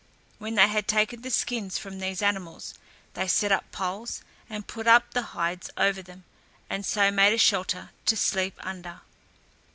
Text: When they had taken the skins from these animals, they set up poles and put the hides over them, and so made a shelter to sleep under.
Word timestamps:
When 0.39 0.55
they 0.55 0.67
had 0.67 0.87
taken 0.87 1.21
the 1.21 1.29
skins 1.29 1.77
from 1.77 1.99
these 1.99 2.23
animals, 2.23 2.73
they 3.13 3.27
set 3.27 3.51
up 3.51 3.71
poles 3.71 4.23
and 4.49 4.65
put 4.65 4.87
the 5.11 5.21
hides 5.21 5.69
over 5.77 6.01
them, 6.01 6.23
and 6.71 6.83
so 6.83 7.11
made 7.11 7.33
a 7.33 7.37
shelter 7.37 7.91
to 8.07 8.17
sleep 8.17 8.55
under. 8.65 9.01